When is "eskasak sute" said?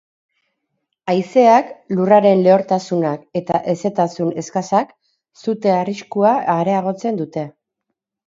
4.43-5.75